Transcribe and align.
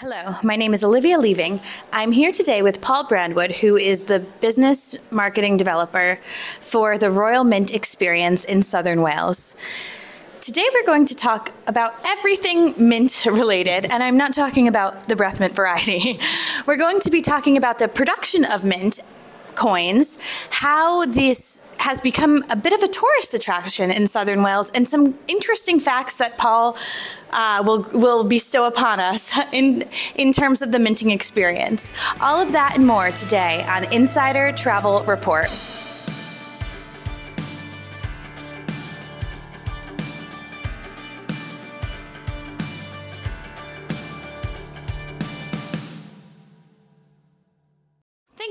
Hello, 0.00 0.34
my 0.42 0.56
name 0.56 0.74
is 0.74 0.84
Olivia 0.84 1.16
Living. 1.16 1.58
I'm 1.90 2.12
here 2.12 2.30
today 2.30 2.60
with 2.60 2.82
Paul 2.82 3.04
Brandwood, 3.04 3.60
who 3.62 3.78
is 3.78 4.04
the 4.04 4.20
business 4.20 4.94
marketing 5.10 5.56
developer 5.56 6.16
for 6.60 6.98
the 6.98 7.10
Royal 7.10 7.44
Mint 7.44 7.72
experience 7.72 8.44
in 8.44 8.62
Southern 8.62 9.00
Wales. 9.00 9.56
Today 10.42 10.68
we're 10.74 10.84
going 10.84 11.06
to 11.06 11.14
talk 11.14 11.50
about 11.66 11.94
everything 12.04 12.74
mint 12.76 13.24
related, 13.24 13.86
and 13.90 14.02
I'm 14.02 14.18
not 14.18 14.34
talking 14.34 14.68
about 14.68 15.08
the 15.08 15.16
breath 15.16 15.40
mint 15.40 15.56
variety. 15.56 16.20
We're 16.66 16.76
going 16.76 17.00
to 17.00 17.10
be 17.10 17.22
talking 17.22 17.56
about 17.56 17.78
the 17.78 17.88
production 17.88 18.44
of 18.44 18.66
mint 18.66 19.00
coins, 19.54 20.18
how 20.50 21.06
this 21.06 21.66
has 21.78 22.02
become 22.02 22.44
a 22.50 22.56
bit 22.56 22.74
of 22.74 22.82
a 22.82 22.88
tourist 22.88 23.32
attraction 23.32 23.90
in 23.90 24.06
southern 24.06 24.42
Wales, 24.42 24.70
and 24.74 24.86
some 24.86 25.18
interesting 25.26 25.80
facts 25.80 26.18
that 26.18 26.36
Paul 26.36 26.76
uh, 27.30 27.62
will 27.66 27.82
will 27.92 28.24
bestow 28.24 28.66
upon 28.66 29.00
us 29.00 29.38
in 29.52 29.84
in 30.14 30.32
terms 30.32 30.62
of 30.62 30.72
the 30.72 30.78
minting 30.78 31.10
experience. 31.10 31.92
All 32.20 32.40
of 32.40 32.52
that 32.52 32.76
and 32.76 32.86
more 32.86 33.10
today 33.10 33.64
on 33.68 33.84
Insider 33.92 34.52
Travel 34.52 35.02
Report. 35.04 35.50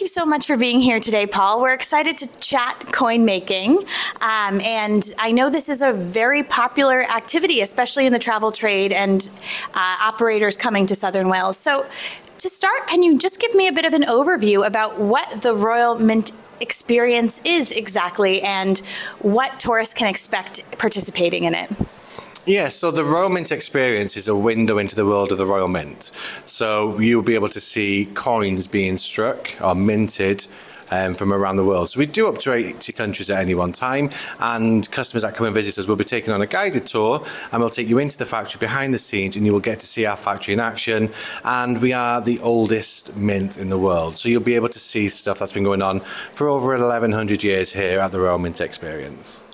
Thank 0.00 0.08
you 0.08 0.20
so 0.22 0.24
much 0.24 0.46
for 0.46 0.56
being 0.56 0.80
here 0.80 0.98
today, 0.98 1.26
Paul. 1.26 1.60
We're 1.60 1.74
excited 1.74 2.16
to 2.16 2.40
chat 2.40 2.90
coin 2.90 3.26
making. 3.26 3.80
Um, 4.22 4.58
and 4.62 5.02
I 5.18 5.30
know 5.30 5.50
this 5.50 5.68
is 5.68 5.82
a 5.82 5.92
very 5.92 6.42
popular 6.42 7.02
activity, 7.02 7.60
especially 7.60 8.06
in 8.06 8.14
the 8.14 8.18
travel 8.18 8.50
trade 8.50 8.92
and 8.92 9.30
uh, 9.74 9.98
operators 10.00 10.56
coming 10.56 10.86
to 10.86 10.94
Southern 10.94 11.28
Wales. 11.28 11.58
So, 11.58 11.84
to 12.38 12.48
start, 12.48 12.86
can 12.86 13.02
you 13.02 13.18
just 13.18 13.42
give 13.42 13.54
me 13.54 13.68
a 13.68 13.72
bit 13.72 13.84
of 13.84 13.92
an 13.92 14.04
overview 14.04 14.66
about 14.66 14.98
what 14.98 15.42
the 15.42 15.54
Royal 15.54 15.98
Mint 15.98 16.32
experience 16.62 17.42
is 17.44 17.70
exactly 17.70 18.40
and 18.40 18.78
what 19.18 19.60
tourists 19.60 19.92
can 19.92 20.06
expect 20.06 20.78
participating 20.78 21.44
in 21.44 21.54
it? 21.54 21.70
Yeah, 22.50 22.66
so 22.66 22.90
the 22.90 23.04
Royal 23.04 23.28
Mint 23.28 23.52
experience 23.52 24.16
is 24.16 24.26
a 24.26 24.34
window 24.34 24.78
into 24.78 24.96
the 24.96 25.06
world 25.06 25.30
of 25.30 25.38
the 25.38 25.46
Royal 25.46 25.68
Mint. 25.68 26.10
So 26.46 26.98
you'll 26.98 27.22
be 27.22 27.36
able 27.36 27.48
to 27.48 27.60
see 27.60 28.06
coins 28.14 28.66
being 28.66 28.96
struck 28.96 29.52
or 29.62 29.76
minted 29.76 30.48
um, 30.90 31.14
from 31.14 31.32
around 31.32 31.58
the 31.58 31.64
world. 31.64 31.90
So 31.90 32.00
we 32.00 32.06
do 32.06 32.26
up 32.26 32.38
to 32.38 32.52
80 32.52 32.92
countries 32.94 33.30
at 33.30 33.40
any 33.40 33.54
one 33.54 33.70
time, 33.70 34.10
and 34.40 34.90
customers 34.90 35.22
that 35.22 35.36
come 35.36 35.46
and 35.46 35.54
visit 35.54 35.78
us 35.78 35.86
will 35.86 35.94
be 35.94 36.02
taken 36.02 36.32
on 36.32 36.42
a 36.42 36.46
guided 36.48 36.86
tour, 36.86 37.24
and 37.52 37.60
we'll 37.60 37.70
take 37.70 37.88
you 37.88 38.00
into 38.00 38.18
the 38.18 38.26
factory 38.26 38.58
behind 38.58 38.92
the 38.92 38.98
scenes, 38.98 39.36
and 39.36 39.46
you 39.46 39.52
will 39.52 39.60
get 39.60 39.78
to 39.78 39.86
see 39.86 40.04
our 40.04 40.16
factory 40.16 40.52
in 40.52 40.58
action. 40.58 41.10
And 41.44 41.80
we 41.80 41.92
are 41.92 42.20
the 42.20 42.40
oldest 42.40 43.16
mint 43.16 43.58
in 43.58 43.68
the 43.68 43.78
world, 43.78 44.16
so 44.16 44.28
you'll 44.28 44.42
be 44.42 44.56
able 44.56 44.70
to 44.70 44.80
see 44.80 45.06
stuff 45.06 45.38
that's 45.38 45.52
been 45.52 45.62
going 45.62 45.82
on 45.82 46.00
for 46.00 46.48
over 46.48 46.76
1100 46.76 47.44
years 47.44 47.74
here 47.74 48.00
at 48.00 48.10
the 48.10 48.18
Royal 48.18 48.38
Mint 48.38 48.60
Experience. 48.60 49.44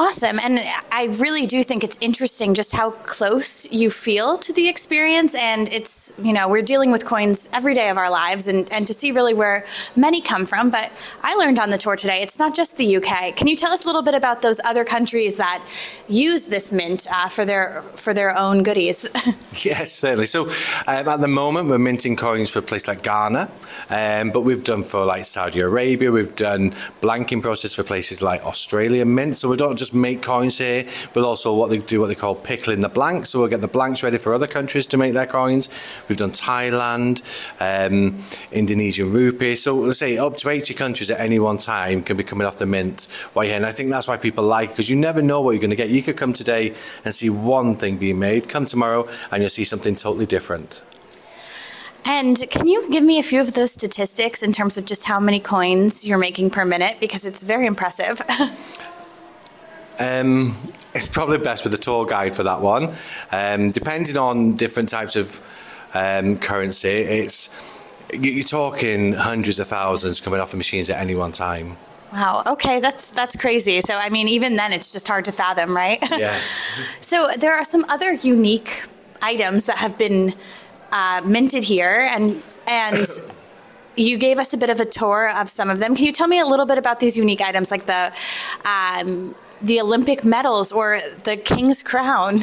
Awesome. 0.00 0.38
And 0.38 0.60
I 0.92 1.06
really 1.18 1.44
do 1.44 1.64
think 1.64 1.82
it's 1.82 1.98
interesting 2.00 2.54
just 2.54 2.72
how 2.72 2.92
close 2.92 3.68
you 3.72 3.90
feel 3.90 4.38
to 4.38 4.52
the 4.52 4.68
experience. 4.68 5.34
And 5.34 5.66
it's, 5.72 6.12
you 6.22 6.32
know, 6.32 6.48
we're 6.48 6.62
dealing 6.62 6.92
with 6.92 7.04
coins 7.04 7.48
every 7.52 7.74
day 7.74 7.88
of 7.88 7.98
our 7.98 8.08
lives 8.08 8.46
and, 8.46 8.72
and 8.72 8.86
to 8.86 8.94
see 8.94 9.10
really 9.10 9.34
where 9.34 9.66
many 9.96 10.20
come 10.20 10.46
from. 10.46 10.70
But 10.70 10.92
I 11.22 11.34
learned 11.34 11.58
on 11.58 11.70
the 11.70 11.78
tour 11.78 11.96
today, 11.96 12.22
it's 12.22 12.38
not 12.38 12.54
just 12.54 12.76
the 12.76 12.96
UK. 12.96 13.34
Can 13.34 13.48
you 13.48 13.56
tell 13.56 13.72
us 13.72 13.86
a 13.86 13.88
little 13.88 14.02
bit 14.02 14.14
about 14.14 14.40
those 14.40 14.60
other 14.64 14.84
countries 14.84 15.36
that 15.38 15.64
use 16.06 16.46
this 16.46 16.70
mint 16.70 17.08
uh, 17.12 17.28
for 17.28 17.44
their 17.44 17.82
for 17.96 18.14
their 18.14 18.36
own 18.38 18.62
goodies? 18.62 19.08
yes, 19.64 19.92
certainly. 19.92 20.26
So 20.26 20.44
um, 20.86 21.08
at 21.08 21.20
the 21.20 21.26
moment, 21.26 21.70
we're 21.70 21.78
minting 21.78 22.14
coins 22.14 22.52
for 22.52 22.60
a 22.60 22.62
place 22.62 22.86
like 22.86 23.02
Ghana, 23.02 23.50
um, 23.90 24.30
but 24.30 24.42
we've 24.42 24.62
done 24.62 24.84
for 24.84 25.04
like 25.04 25.24
Saudi 25.24 25.58
Arabia, 25.58 26.12
we've 26.12 26.36
done 26.36 26.70
blanking 27.00 27.42
process 27.42 27.74
for 27.74 27.82
places 27.82 28.22
like 28.22 28.42
Australia 28.46 29.04
Mint. 29.04 29.34
So 29.34 29.48
we 29.48 29.56
don't 29.56 29.76
just 29.76 29.87
make 29.92 30.22
coins 30.22 30.58
here, 30.58 30.84
but 31.14 31.24
also 31.24 31.54
what 31.54 31.70
they 31.70 31.78
do, 31.78 32.00
what 32.00 32.08
they 32.08 32.14
call 32.14 32.34
pickling 32.34 32.80
the 32.80 32.88
blanks. 32.88 33.30
So 33.30 33.40
we'll 33.40 33.48
get 33.48 33.60
the 33.60 33.68
blanks 33.68 34.02
ready 34.02 34.18
for 34.18 34.34
other 34.34 34.46
countries 34.46 34.86
to 34.88 34.96
make 34.96 35.14
their 35.14 35.26
coins. 35.26 36.02
We've 36.08 36.18
done 36.18 36.30
Thailand, 36.30 37.22
um, 37.60 38.18
Indonesian 38.52 39.12
rupee. 39.12 39.56
So 39.56 39.74
let's 39.76 39.98
say 39.98 40.18
up 40.18 40.36
to 40.38 40.48
80 40.48 40.74
countries 40.74 41.10
at 41.10 41.20
any 41.20 41.38
one 41.38 41.58
time 41.58 42.02
can 42.02 42.16
be 42.16 42.24
coming 42.24 42.46
off 42.46 42.58
the 42.58 42.66
mint 42.66 43.08
you're 43.34 43.44
here. 43.44 43.56
And 43.56 43.66
I 43.66 43.72
think 43.72 43.90
that's 43.90 44.08
why 44.08 44.16
people 44.16 44.44
like 44.44 44.70
because 44.70 44.90
you 44.90 44.96
never 44.96 45.22
know 45.22 45.40
what 45.40 45.52
you're 45.52 45.60
going 45.60 45.70
to 45.70 45.76
get. 45.76 45.88
You 45.88 46.02
could 46.02 46.16
come 46.16 46.32
today 46.32 46.74
and 47.04 47.14
see 47.14 47.30
one 47.30 47.74
thing 47.74 47.96
being 47.96 48.18
made. 48.18 48.48
Come 48.48 48.66
tomorrow 48.66 49.08
and 49.30 49.42
you'll 49.42 49.50
see 49.50 49.64
something 49.64 49.96
totally 49.96 50.26
different. 50.26 50.82
And 52.04 52.42
can 52.50 52.66
you 52.66 52.90
give 52.90 53.04
me 53.04 53.18
a 53.18 53.22
few 53.22 53.40
of 53.40 53.52
those 53.54 53.72
statistics 53.72 54.42
in 54.42 54.52
terms 54.52 54.78
of 54.78 54.86
just 54.86 55.04
how 55.04 55.20
many 55.20 55.40
coins 55.40 56.06
you're 56.06 56.18
making 56.18 56.50
per 56.50 56.64
minute? 56.64 56.98
Because 57.00 57.26
it's 57.26 57.42
very 57.42 57.66
impressive. 57.66 58.22
Um, 59.98 60.54
it's 60.94 61.08
probably 61.08 61.38
best 61.38 61.64
with 61.64 61.74
a 61.74 61.78
tour 61.78 62.06
guide 62.06 62.34
for 62.34 62.42
that 62.44 62.60
one. 62.60 62.94
Um, 63.30 63.70
depending 63.70 64.16
on 64.16 64.56
different 64.56 64.88
types 64.88 65.16
of 65.16 65.40
um, 65.94 66.38
currency, 66.38 66.88
it's 66.88 67.76
you're 68.12 68.44
talking 68.44 69.12
hundreds 69.12 69.58
of 69.58 69.66
thousands 69.66 70.20
coming 70.20 70.40
off 70.40 70.50
the 70.50 70.56
machines 70.56 70.88
at 70.90 71.00
any 71.00 71.14
one 71.14 71.32
time. 71.32 71.76
Wow. 72.12 72.42
Okay, 72.46 72.80
that's 72.80 73.10
that's 73.10 73.36
crazy. 73.36 73.80
So 73.80 73.94
I 73.94 74.08
mean, 74.08 74.28
even 74.28 74.54
then, 74.54 74.72
it's 74.72 74.92
just 74.92 75.06
hard 75.06 75.24
to 75.26 75.32
fathom, 75.32 75.76
right? 75.76 75.98
Yeah. 76.10 76.32
so 77.00 77.28
there 77.38 77.54
are 77.54 77.64
some 77.64 77.84
other 77.88 78.12
unique 78.12 78.84
items 79.22 79.66
that 79.66 79.78
have 79.78 79.98
been 79.98 80.34
uh, 80.92 81.22
minted 81.24 81.64
here, 81.64 82.08
and 82.10 82.42
and. 82.66 83.06
You 84.00 84.16
gave 84.16 84.38
us 84.38 84.54
a 84.54 84.56
bit 84.56 84.70
of 84.70 84.78
a 84.78 84.84
tour 84.84 85.28
of 85.28 85.50
some 85.50 85.68
of 85.68 85.80
them. 85.80 85.96
Can 85.96 86.06
you 86.06 86.12
tell 86.12 86.28
me 86.28 86.38
a 86.38 86.46
little 86.46 86.66
bit 86.66 86.78
about 86.78 87.00
these 87.00 87.18
unique 87.18 87.40
items, 87.40 87.72
like 87.72 87.86
the 87.86 88.14
um, 88.64 89.34
the 89.60 89.80
Olympic 89.80 90.24
medals 90.24 90.72
or 90.72 90.98
the 91.24 91.36
King's 91.36 91.82
Crown? 91.82 92.38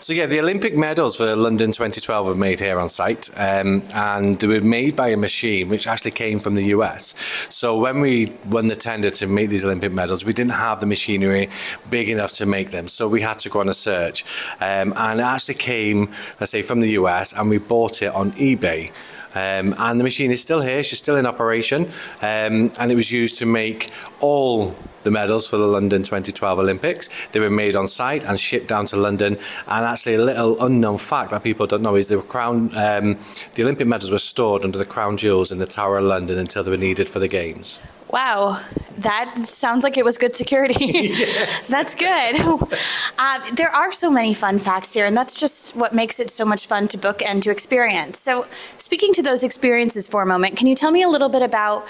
so 0.00 0.12
yeah, 0.12 0.26
the 0.26 0.40
Olympic 0.40 0.76
medals 0.76 1.16
for 1.16 1.34
London 1.34 1.68
2012 1.68 2.26
were 2.26 2.34
made 2.34 2.60
here 2.60 2.78
on 2.78 2.88
site, 2.88 3.30
um, 3.36 3.82
and 3.94 4.38
they 4.38 4.46
were 4.46 4.60
made 4.60 4.96
by 4.96 5.08
a 5.08 5.16
machine 5.16 5.68
which 5.68 5.86
actually 5.86 6.10
came 6.10 6.38
from 6.38 6.54
the 6.54 6.64
US. 6.64 7.14
So 7.48 7.78
when 7.78 8.00
we 8.00 8.32
won 8.46 8.68
the 8.68 8.76
tender 8.76 9.10
to 9.10 9.26
make 9.26 9.50
these 9.50 9.64
Olympic 9.64 9.92
medals, 9.92 10.24
we 10.24 10.32
didn't 10.32 10.52
have 10.52 10.80
the 10.80 10.86
machinery 10.86 11.48
big 11.90 12.08
enough 12.08 12.32
to 12.32 12.46
make 12.46 12.70
them, 12.70 12.88
so 12.88 13.08
we 13.08 13.20
had 13.20 13.38
to 13.40 13.48
go 13.48 13.60
on 13.60 13.68
a 13.68 13.74
search, 13.74 14.24
um, 14.60 14.92
and 14.96 15.20
it 15.20 15.24
actually 15.24 15.54
came, 15.54 16.08
let's 16.40 16.52
say, 16.52 16.62
from 16.62 16.80
the 16.80 16.90
US, 16.90 17.32
and 17.32 17.48
we 17.48 17.58
bought 17.58 18.02
it 18.02 18.14
on 18.14 18.32
eBay. 18.32 18.90
Um, 19.34 19.74
and 19.78 19.98
the 19.98 20.04
machine 20.04 20.30
is 20.30 20.42
still 20.42 20.60
here, 20.60 20.82
she's 20.82 20.98
still 20.98 21.16
in 21.16 21.26
operation, 21.26 21.86
um, 22.20 22.70
and 22.78 22.92
it 22.92 22.96
was 22.96 23.10
used 23.10 23.38
to 23.38 23.46
make 23.46 23.90
all 24.20 24.76
the 25.02 25.10
medals 25.10 25.48
for 25.48 25.56
the 25.56 25.66
London 25.66 26.02
2012 26.02 26.58
Olympics. 26.58 27.28
They 27.28 27.40
were 27.40 27.50
made 27.50 27.76
on 27.76 27.88
site 27.88 28.24
and 28.24 28.38
shipped 28.38 28.68
down 28.68 28.86
to 28.86 28.96
London. 28.96 29.38
And 29.66 29.84
actually, 29.84 30.14
a 30.14 30.22
little 30.22 30.62
unknown 30.64 30.98
fact 30.98 31.30
that 31.30 31.42
people 31.42 31.66
don't 31.66 31.82
know 31.82 31.96
is 31.96 32.08
the 32.08 32.20
crown, 32.22 32.70
um, 32.76 33.18
the 33.54 33.62
Olympic 33.62 33.86
medals 33.86 34.10
were 34.10 34.18
stored 34.18 34.64
under 34.64 34.78
the 34.78 34.84
crown 34.84 35.16
jewels 35.16 35.52
in 35.52 35.58
the 35.58 35.66
Tower 35.66 35.98
of 35.98 36.04
London 36.04 36.38
until 36.38 36.62
they 36.62 36.70
were 36.70 36.76
needed 36.76 37.08
for 37.08 37.18
the 37.18 37.28
games. 37.28 37.80
Wow, 38.12 38.60
that 38.98 39.38
sounds 39.38 39.84
like 39.84 39.96
it 39.96 40.04
was 40.04 40.18
good 40.18 40.36
security. 40.36 40.84
yes. 40.86 41.68
that's 41.68 41.94
good. 41.94 42.68
Uh, 43.18 43.40
there 43.54 43.68
are 43.68 43.92
so 43.92 44.10
many 44.10 44.34
fun 44.34 44.58
facts 44.58 44.94
here, 44.94 45.06
and 45.06 45.16
that's 45.16 45.34
just 45.34 45.76
what 45.76 45.94
makes 45.94 46.18
it 46.18 46.28
so 46.28 46.44
much 46.44 46.66
fun 46.66 46.88
to 46.88 46.98
book 46.98 47.22
and 47.22 47.40
to 47.40 47.50
experience. 47.50 48.18
So, 48.18 48.46
speaking 48.78 49.12
to 49.12 49.22
those 49.22 49.44
experiences 49.44 50.08
for 50.08 50.22
a 50.22 50.26
moment, 50.26 50.56
can 50.56 50.66
you 50.66 50.74
tell 50.74 50.90
me 50.90 51.02
a 51.04 51.08
little 51.08 51.28
bit 51.28 51.42
about 51.42 51.86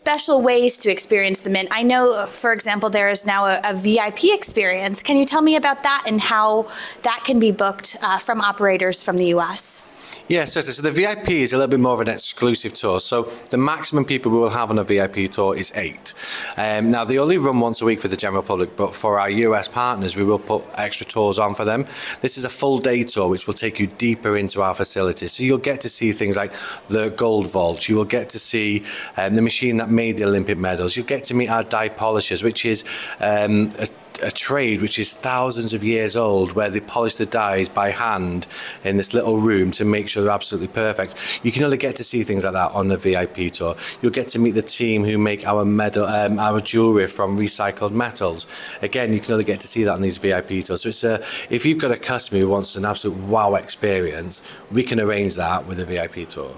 special 0.00 0.40
ways 0.40 0.78
to 0.78 0.90
experience 0.90 1.42
the 1.42 1.50
mint. 1.50 1.68
I 1.70 1.82
know, 1.82 2.24
for 2.24 2.54
example, 2.54 2.88
there 2.88 3.10
is 3.10 3.26
now 3.26 3.44
a, 3.44 3.60
a 3.64 3.74
VIP 3.74 4.32
experience. 4.32 5.02
Can 5.02 5.18
you 5.18 5.26
tell 5.26 5.42
me 5.42 5.56
about 5.56 5.82
that 5.82 6.04
and 6.06 6.18
how 6.18 6.68
that 7.02 7.22
can 7.26 7.38
be 7.38 7.52
booked 7.52 7.98
uh, 8.02 8.18
from 8.18 8.40
operators 8.40 9.04
from 9.04 9.18
the 9.18 9.26
US? 9.36 9.89
Yeah, 10.28 10.44
so, 10.44 10.60
so 10.60 10.82
the 10.82 10.92
VIP 10.92 11.30
is 11.30 11.52
a 11.52 11.56
little 11.58 11.70
bit 11.70 11.80
more 11.80 11.94
of 11.94 12.00
an 12.00 12.08
exclusive 12.08 12.72
tour. 12.74 13.00
So 13.00 13.24
the 13.50 13.58
maximum 13.58 14.04
people 14.04 14.30
we 14.30 14.38
will 14.38 14.50
have 14.50 14.70
on 14.70 14.78
a 14.78 14.84
VIP 14.84 15.30
tour 15.30 15.56
is 15.56 15.72
eight. 15.74 16.14
Um, 16.56 16.90
now 16.90 17.04
they 17.04 17.18
only 17.18 17.38
run 17.38 17.58
once 17.60 17.82
a 17.82 17.84
week 17.84 18.00
for 18.00 18.08
the 18.08 18.16
general 18.16 18.42
public, 18.42 18.76
but 18.76 18.94
for 18.94 19.18
our 19.18 19.28
US 19.28 19.68
partners, 19.68 20.16
we 20.16 20.24
will 20.24 20.38
put 20.38 20.64
extra 20.76 21.06
tours 21.06 21.38
on 21.38 21.54
for 21.54 21.64
them. 21.64 21.82
This 22.20 22.38
is 22.38 22.44
a 22.44 22.48
full 22.48 22.78
day 22.78 23.02
tour, 23.04 23.28
which 23.28 23.46
will 23.46 23.54
take 23.54 23.80
you 23.80 23.86
deeper 23.86 24.36
into 24.36 24.62
our 24.62 24.74
facilities. 24.74 25.32
So 25.32 25.42
you'll 25.42 25.58
get 25.58 25.80
to 25.82 25.88
see 25.88 26.12
things 26.12 26.36
like 26.36 26.52
the 26.88 27.10
gold 27.10 27.50
vault. 27.50 27.88
You 27.88 27.96
will 27.96 28.04
get 28.04 28.30
to 28.30 28.38
see 28.38 28.84
um, 29.16 29.34
the 29.34 29.42
machine 29.42 29.78
that 29.78 29.90
made 29.90 30.16
the 30.16 30.24
Olympic 30.24 30.58
medals. 30.58 30.96
You'll 30.96 31.06
get 31.06 31.24
to 31.24 31.34
meet 31.34 31.50
our 31.50 31.64
die 31.64 31.88
polishers, 31.88 32.42
which 32.42 32.64
is 32.64 32.84
um, 33.20 33.70
a 33.78 33.88
a 34.22 34.30
trade 34.30 34.80
which 34.82 34.98
is 34.98 35.16
thousands 35.16 35.72
of 35.72 35.82
years 35.82 36.16
old 36.16 36.52
where 36.52 36.70
they 36.70 36.80
polish 36.80 37.14
the 37.16 37.26
dies 37.26 37.68
by 37.68 37.90
hand 37.90 38.46
in 38.84 38.96
this 38.96 39.14
little 39.14 39.38
room 39.38 39.70
to 39.72 39.84
make 39.84 40.08
sure 40.08 40.22
they're 40.22 40.32
absolutely 40.32 40.68
perfect. 40.68 41.40
You 41.42 41.52
can 41.52 41.64
only 41.64 41.76
get 41.76 41.96
to 41.96 42.04
see 42.04 42.22
things 42.22 42.44
like 42.44 42.54
that 42.54 42.72
on 42.72 42.88
the 42.88 42.96
VIP 42.96 43.52
tour. 43.52 43.76
You'll 44.02 44.12
get 44.12 44.28
to 44.28 44.38
meet 44.38 44.52
the 44.52 44.62
team 44.62 45.04
who 45.04 45.18
make 45.18 45.46
our 45.46 45.64
medal, 45.64 46.04
um, 46.04 46.38
our 46.38 46.60
jewellery 46.60 47.06
from 47.06 47.38
recycled 47.38 47.92
metals. 47.92 48.46
Again, 48.82 49.12
you 49.12 49.20
can 49.20 49.32
only 49.32 49.44
get 49.44 49.60
to 49.60 49.68
see 49.68 49.84
that 49.84 49.94
on 49.94 50.02
these 50.02 50.18
VIP 50.18 50.64
tours. 50.64 50.82
So 50.82 50.88
it's 50.88 51.04
a, 51.04 51.14
if 51.54 51.64
you've 51.64 51.78
got 51.78 51.90
a 51.90 51.98
customer 51.98 52.40
who 52.40 52.48
wants 52.48 52.76
an 52.76 52.84
absolute 52.84 53.16
wow 53.16 53.54
experience, 53.54 54.42
we 54.70 54.82
can 54.82 55.00
arrange 55.00 55.36
that 55.36 55.66
with 55.66 55.80
a 55.80 55.84
VIP 55.84 56.28
tour. 56.28 56.54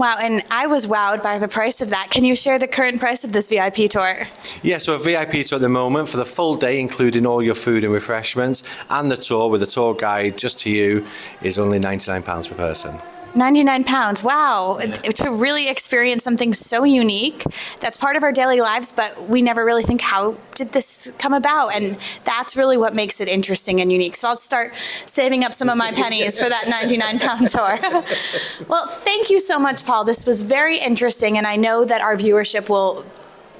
Wow, 0.00 0.16
and 0.18 0.42
I 0.50 0.66
was 0.66 0.86
wowed 0.86 1.22
by 1.22 1.38
the 1.38 1.46
price 1.46 1.82
of 1.82 1.90
that. 1.90 2.08
Can 2.08 2.24
you 2.24 2.34
share 2.34 2.58
the 2.58 2.66
current 2.66 3.00
price 3.00 3.22
of 3.22 3.32
this 3.32 3.48
VIP 3.48 3.90
tour? 3.90 4.26
Yeah, 4.62 4.78
so 4.78 4.94
a 4.94 4.98
VIP 4.98 5.44
tour 5.44 5.56
at 5.56 5.60
the 5.60 5.68
moment 5.68 6.08
for 6.08 6.16
the 6.16 6.24
full 6.24 6.56
day, 6.56 6.80
including 6.80 7.26
all 7.26 7.42
your 7.42 7.54
food 7.54 7.84
and 7.84 7.92
refreshments, 7.92 8.62
and 8.88 9.10
the 9.10 9.18
tour 9.18 9.50
with 9.50 9.62
a 9.62 9.66
tour 9.66 9.94
guide 9.94 10.38
just 10.38 10.58
to 10.60 10.70
you, 10.70 11.04
is 11.42 11.58
only 11.58 11.78
£99 11.78 12.48
per 12.48 12.54
person. 12.54 12.98
99 13.34 13.84
pounds. 13.84 14.22
Wow. 14.22 14.78
To 14.78 15.30
really 15.30 15.68
experience 15.68 16.24
something 16.24 16.54
so 16.54 16.84
unique 16.84 17.42
that's 17.80 17.96
part 17.96 18.16
of 18.16 18.22
our 18.22 18.32
daily 18.32 18.60
lives, 18.60 18.92
but 18.92 19.28
we 19.28 19.42
never 19.42 19.64
really 19.64 19.82
think, 19.82 20.00
how 20.00 20.36
did 20.54 20.72
this 20.72 21.12
come 21.18 21.32
about? 21.32 21.74
And 21.74 21.98
that's 22.24 22.56
really 22.56 22.76
what 22.76 22.94
makes 22.94 23.20
it 23.20 23.28
interesting 23.28 23.80
and 23.80 23.92
unique. 23.92 24.16
So 24.16 24.28
I'll 24.28 24.36
start 24.36 24.74
saving 24.74 25.44
up 25.44 25.54
some 25.54 25.68
of 25.68 25.76
my 25.76 25.92
pennies 25.92 26.38
for 26.38 26.48
that 26.48 26.68
99 26.68 27.18
pound 27.18 27.48
tour. 27.50 27.78
well, 28.68 28.86
thank 28.86 29.30
you 29.30 29.40
so 29.40 29.58
much, 29.58 29.84
Paul. 29.84 30.04
This 30.04 30.26
was 30.26 30.42
very 30.42 30.78
interesting, 30.78 31.38
and 31.38 31.46
I 31.46 31.56
know 31.56 31.84
that 31.84 32.00
our 32.00 32.16
viewership 32.16 32.68
will 32.68 33.04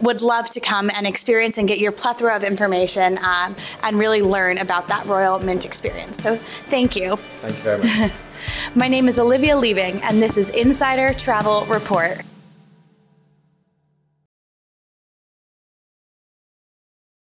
would 0.00 0.22
love 0.22 0.50
to 0.50 0.60
come 0.60 0.90
and 0.96 1.06
experience 1.06 1.58
and 1.58 1.68
get 1.68 1.78
your 1.78 1.92
plethora 1.92 2.36
of 2.36 2.44
information 2.44 3.18
um, 3.18 3.54
and 3.82 3.98
really 3.98 4.22
learn 4.22 4.58
about 4.58 4.88
that 4.88 5.06
Royal 5.06 5.38
Mint 5.38 5.64
experience. 5.64 6.16
So 6.22 6.36
thank 6.36 6.96
you. 6.96 7.16
Thank 7.16 7.56
you 7.56 7.62
very 7.62 7.78
much. 7.82 8.12
My 8.74 8.88
name 8.88 9.08
is 9.08 9.18
Olivia 9.18 9.56
Living, 9.56 10.00
and 10.02 10.22
this 10.22 10.38
is 10.38 10.50
Insider 10.50 11.12
Travel 11.12 11.66
Report. 11.66 12.22